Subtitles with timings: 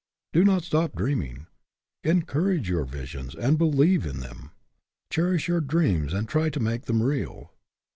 [0.33, 1.45] Do not stop dreaming.
[2.03, 4.49] Encourage your visions and believe in them.
[5.11, 7.51] Cherish your dreams and try to make them real.